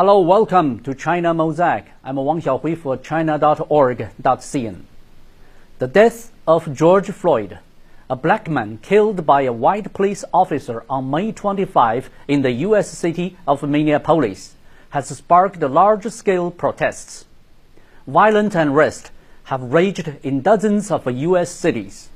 Hello, 0.00 0.18
welcome 0.20 0.80
to 0.80 0.94
China 0.94 1.34
Mosaic. 1.34 1.84
I'm 2.02 2.16
Wang 2.16 2.40
Xiaohui 2.40 2.78
for 2.78 2.96
China.org.cn. 2.96 4.82
The 5.78 5.86
death 5.86 6.32
of 6.48 6.72
George 6.74 7.10
Floyd, 7.10 7.58
a 8.08 8.16
black 8.16 8.48
man 8.48 8.78
killed 8.78 9.26
by 9.26 9.42
a 9.42 9.52
white 9.52 9.92
police 9.92 10.24
officer 10.32 10.84
on 10.88 11.10
May 11.10 11.32
25 11.32 12.08
in 12.28 12.40
the 12.40 12.50
U.S. 12.68 12.88
city 12.88 13.36
of 13.46 13.62
Minneapolis, 13.62 14.54
has 14.88 15.14
sparked 15.14 15.60
large-scale 15.60 16.52
protests. 16.52 17.26
Violent 18.06 18.54
unrest 18.54 19.10
have 19.52 19.60
raged 19.60 20.14
in 20.22 20.40
dozens 20.40 20.90
of 20.90 21.12
U.S. 21.12 21.50
cities. 21.50 22.08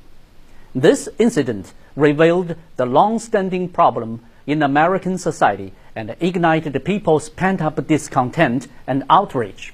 This 0.73 1.07
incident 1.19 1.71
revealed 1.95 2.55
the 2.77 2.87
long-standing 2.87 3.69
problem 3.69 4.21
in 4.47 4.63
American 4.63 5.19
society 5.19 5.71
and 5.95 6.15
ignited 6.19 6.83
people's 6.83 7.29
pent-up 7.29 7.87
discontent 7.87 8.67
and 8.85 9.03
outrage. 9.09 9.73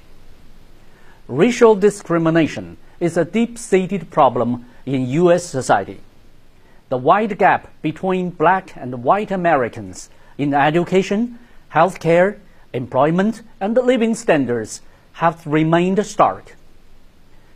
Racial 1.28 1.74
discrimination 1.74 2.76
is 3.00 3.16
a 3.16 3.24
deep-seated 3.24 4.10
problem 4.10 4.66
in 4.86 5.08
U.S. 5.08 5.44
society. 5.44 6.00
The 6.88 6.98
wide 6.98 7.38
gap 7.38 7.72
between 7.82 8.30
black 8.30 8.76
and 8.76 9.02
white 9.02 9.30
Americans 9.30 10.10
in 10.38 10.54
education, 10.54 11.38
healthcare, 11.72 12.38
employment, 12.72 13.42
and 13.60 13.74
living 13.74 14.14
standards 14.14 14.82
have 15.14 15.46
remained 15.46 16.04
stark. 16.06 16.56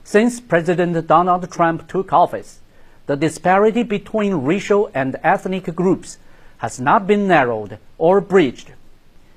Since 0.04 0.40
President 0.40 1.06
Donald 1.06 1.50
Trump 1.50 1.88
took 1.88 2.12
office, 2.12 2.60
the 3.06 3.16
disparity 3.16 3.82
between 3.82 4.34
racial 4.34 4.90
and 4.94 5.16
ethnic 5.22 5.74
groups 5.74 6.18
has 6.58 6.80
not 6.80 7.06
been 7.06 7.28
narrowed 7.28 7.78
or 7.98 8.20
bridged. 8.20 8.72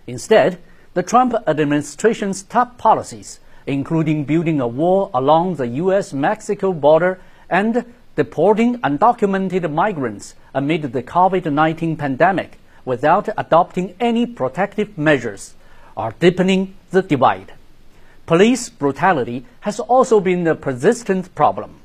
Instead, 0.07 0.59
the 0.93 1.03
Trump 1.03 1.33
administration's 1.47 2.43
top 2.43 2.77
policies, 2.77 3.39
including 3.67 4.25
building 4.25 4.59
a 4.59 4.67
wall 4.67 5.11
along 5.13 5.55
the 5.55 5.67
U.S. 5.67 6.13
Mexico 6.13 6.73
border 6.73 7.19
and 7.49 7.85
deporting 8.15 8.79
undocumented 8.79 9.71
migrants 9.71 10.35
amid 10.53 10.93
the 10.93 11.03
COVID 11.03 11.51
19 11.51 11.95
pandemic 11.95 12.59
without 12.85 13.29
adopting 13.37 13.95
any 13.99 14.25
protective 14.25 14.97
measures, 14.97 15.53
are 15.95 16.13
deepening 16.19 16.75
the 16.91 17.01
divide. 17.01 17.53
Police 18.25 18.69
brutality 18.69 19.45
has 19.61 19.79
also 19.79 20.19
been 20.19 20.47
a 20.47 20.55
persistent 20.55 21.33
problem. 21.35 21.81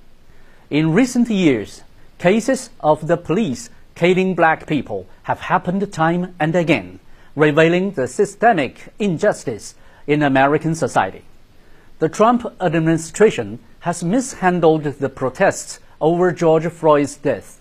In 0.70 0.92
recent 0.92 1.28
years, 1.28 1.82
cases 2.18 2.70
of 2.80 3.06
the 3.06 3.16
police 3.16 3.70
killing 3.94 4.34
black 4.34 4.66
people 4.66 5.06
have 5.24 5.40
happened 5.40 5.92
time 5.92 6.34
and 6.40 6.54
again, 6.54 6.98
revealing 7.36 7.92
the 7.92 8.08
systemic 8.08 8.92
injustice 8.98 9.74
in 10.06 10.22
American 10.22 10.74
society. 10.74 11.24
The 11.98 12.08
Trump 12.08 12.44
administration 12.60 13.58
has 13.80 14.04
mishandled 14.04 14.84
the 14.84 15.08
protests 15.08 15.80
over 16.00 16.32
George 16.32 16.66
Floyd's 16.66 17.16
death. 17.16 17.60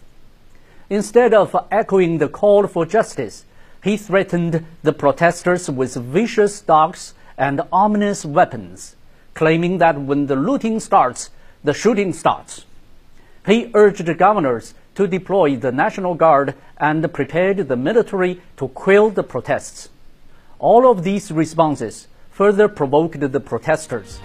Instead 0.90 1.34
of 1.34 1.56
echoing 1.72 2.18
the 2.18 2.28
call 2.28 2.68
for 2.68 2.86
justice, 2.86 3.46
he 3.84 3.98
threatened 3.98 4.66
the 4.82 4.94
protesters 4.94 5.70
with 5.70 5.96
vicious 5.96 6.62
dogs 6.62 7.14
and 7.38 7.62
ominous 7.72 8.26
weapons, 8.26 8.96
claiming 9.34 9.78
that 9.80 10.00
when 10.00 10.28
the 10.28 10.36
looting 10.36 10.80
starts, 10.80 11.30
the 11.64 11.74
shooting 11.74 12.14
starts. 12.14 12.66
He 13.46 13.72
urged 13.74 14.18
governors 14.18 14.74
to 14.96 15.08
deploy 15.08 15.56
the 15.56 15.72
National 15.72 16.16
Guard 16.16 16.56
and 16.78 17.12
prepared 17.14 17.68
the 17.68 17.76
military 17.76 18.42
to 18.58 18.68
quell 18.70 19.10
the 19.10 19.24
protests. 19.24 19.90
All 20.60 20.90
of 20.90 21.04
these 21.04 21.32
responses 21.32 22.08
further 22.30 22.68
provoked 22.68 23.20
the 23.20 23.40
protesters. 23.40 24.20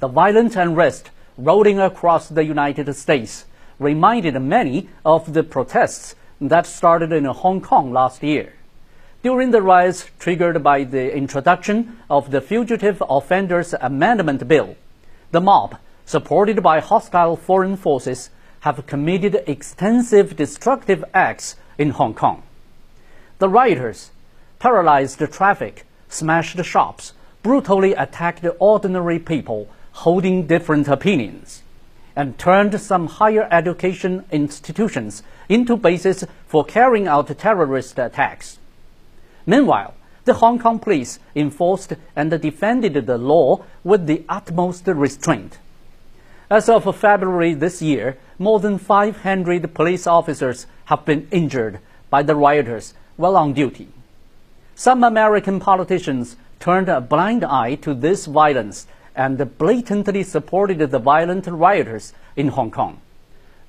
The 0.00 0.08
violent 0.08 0.56
unrest 0.56 1.10
rolling 1.36 1.80
across 1.80 2.28
the 2.28 2.44
United 2.44 2.92
States 2.94 3.44
reminded 3.78 4.40
many 4.40 4.88
of 5.04 5.32
the 5.32 5.42
protests 5.42 6.14
that 6.40 6.66
started 6.66 7.12
in 7.12 7.24
Hong 7.24 7.60
Kong 7.60 7.92
last 7.92 8.22
year. 8.22 8.52
During 9.22 9.50
the 9.50 9.62
riots 9.62 10.06
triggered 10.20 10.62
by 10.62 10.84
the 10.84 11.14
introduction 11.16 11.98
of 12.08 12.30
the 12.30 12.40
Fugitive 12.40 13.02
Offenders 13.08 13.74
Amendment 13.80 14.46
Bill, 14.46 14.76
the 15.32 15.40
mob 15.40 15.76
supported 16.08 16.62
by 16.62 16.80
hostile 16.80 17.36
foreign 17.36 17.76
forces, 17.76 18.30
have 18.60 18.86
committed 18.86 19.42
extensive 19.46 20.34
destructive 20.36 21.04
acts 21.12 21.54
in 21.76 21.90
Hong 21.90 22.14
Kong. 22.14 22.42
The 23.40 23.48
rioters 23.50 24.10
paralyzed 24.58 25.20
traffic, 25.30 25.84
smashed 26.08 26.64
shops, 26.64 27.12
brutally 27.42 27.92
attacked 27.92 28.46
ordinary 28.58 29.18
people 29.18 29.68
holding 29.92 30.46
different 30.46 30.88
opinions, 30.88 31.62
and 32.16 32.38
turned 32.38 32.80
some 32.80 33.06
higher 33.08 33.46
education 33.50 34.24
institutions 34.32 35.22
into 35.50 35.76
bases 35.76 36.24
for 36.46 36.64
carrying 36.64 37.06
out 37.06 37.38
terrorist 37.38 37.98
attacks. 37.98 38.58
Meanwhile, 39.44 39.92
the 40.24 40.34
Hong 40.34 40.58
Kong 40.58 40.78
police 40.78 41.18
enforced 41.36 41.92
and 42.16 42.30
defended 42.40 43.06
the 43.06 43.18
law 43.18 43.62
with 43.84 44.06
the 44.06 44.24
utmost 44.26 44.86
restraint. 44.86 45.58
As 46.50 46.70
of 46.70 46.96
February 46.96 47.52
this 47.52 47.82
year, 47.82 48.16
more 48.38 48.58
than 48.58 48.78
500 48.78 49.74
police 49.74 50.06
officers 50.06 50.66
have 50.86 51.04
been 51.04 51.28
injured 51.30 51.78
by 52.08 52.22
the 52.22 52.34
rioters 52.34 52.94
while 53.16 53.36
on 53.36 53.52
duty. 53.52 53.88
Some 54.74 55.04
American 55.04 55.60
politicians 55.60 56.36
turned 56.58 56.88
a 56.88 57.02
blind 57.02 57.44
eye 57.44 57.74
to 57.76 57.92
this 57.92 58.24
violence 58.24 58.86
and 59.14 59.58
blatantly 59.58 60.22
supported 60.22 60.78
the 60.78 60.98
violent 60.98 61.46
rioters 61.46 62.14
in 62.34 62.48
Hong 62.48 62.70
Kong. 62.70 63.00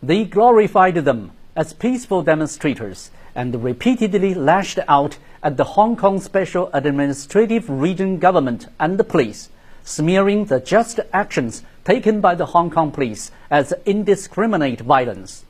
They 0.02 0.24
glorified 0.24 0.96
them 0.96 1.32
as 1.58 1.74
peaceful 1.74 2.24
demonstrators 2.24 3.12
and 3.36 3.62
repeatedly 3.62 4.34
lashed 4.34 4.80
out 4.88 5.18
at 5.44 5.58
the 5.58 5.76
Hong 5.76 5.98
Kong 5.98 6.22
Special 6.22 6.70
Administrative 6.72 7.70
Region 7.70 8.20
government 8.20 8.68
and 8.80 8.98
the 8.98 9.04
police, 9.04 9.50
smearing 9.90 10.46
the 10.46 10.60
just 10.60 11.00
actions 11.12 11.64
taken 11.84 12.22
by 12.22 12.36
the 12.36 12.46
Hong 12.46 12.70
Kong 12.70 12.92
police 12.92 13.32
as 13.50 13.74
indiscriminate 13.86 14.82
violence. 14.82 15.44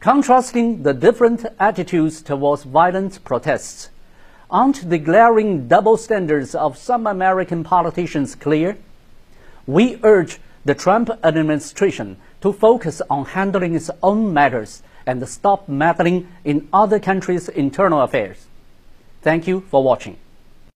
Contrasting 0.00 0.82
the 0.82 0.94
different 0.94 1.44
attitudes 1.58 2.22
towards 2.22 2.62
violent 2.62 3.22
protests, 3.22 3.90
aren't 4.50 4.88
the 4.88 4.96
glaring 4.96 5.68
double 5.68 5.98
standards 5.98 6.54
of 6.54 6.78
some 6.78 7.06
American 7.06 7.62
politicians 7.62 8.34
clear? 8.34 8.78
We 9.66 10.00
urge 10.02 10.40
the 10.64 10.74
Trump 10.74 11.10
administration 11.22 12.16
to 12.40 12.54
focus 12.54 13.02
on 13.10 13.26
handling 13.26 13.74
its 13.74 13.90
own 14.02 14.32
matters 14.32 14.82
and 15.04 15.28
stop 15.28 15.68
meddling 15.68 16.28
in 16.44 16.66
other 16.72 16.98
countries' 16.98 17.50
internal 17.50 18.00
affairs. 18.00 18.46
Thank 19.20 19.46
you 19.46 19.60
for 19.60 19.84
watching. 19.84 20.16